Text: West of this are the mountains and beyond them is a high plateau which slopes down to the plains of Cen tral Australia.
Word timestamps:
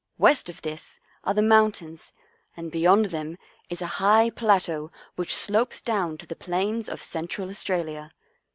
West 0.17 0.49
of 0.49 0.63
this 0.63 0.99
are 1.23 1.35
the 1.35 1.43
mountains 1.43 2.11
and 2.57 2.71
beyond 2.71 3.05
them 3.11 3.37
is 3.69 3.83
a 3.83 4.01
high 4.01 4.31
plateau 4.31 4.89
which 5.15 5.35
slopes 5.35 5.79
down 5.79 6.17
to 6.17 6.25
the 6.25 6.35
plains 6.35 6.89
of 6.89 7.03
Cen 7.03 7.27
tral 7.27 7.51
Australia. 7.51 8.11